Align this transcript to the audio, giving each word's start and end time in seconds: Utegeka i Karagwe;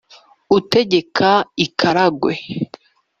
Utegeka 0.57 1.31
i 1.65 1.67
Karagwe; 1.79 2.33